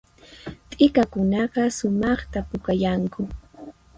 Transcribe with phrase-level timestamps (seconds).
[0.69, 3.21] T'ikakunaqa sumaqta pukayanku